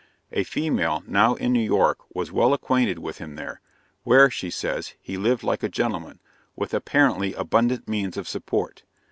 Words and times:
A 0.31 0.43
female 0.43 1.03
now 1.05 1.35
in 1.35 1.53
New 1.53 1.59
York 1.63 1.99
was 2.11 2.31
well 2.31 2.55
acquainted 2.55 2.97
with 2.97 3.19
him 3.19 3.35
there, 3.35 3.61
where, 4.03 4.31
she 4.31 4.49
says, 4.49 4.95
he 4.99 5.15
lived 5.15 5.43
like 5.43 5.61
a 5.61 5.69
gentleman, 5.69 6.19
with 6.55 6.73
apparently 6.73 7.35
abundant 7.35 7.87
means 7.87 8.17
of 8.17 8.27
support. 8.27 8.81